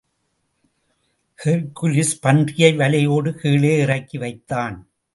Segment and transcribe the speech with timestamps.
[1.45, 4.87] Hercules பன்றியை வலையோடு கீழே இறக்கி வைத்தான்.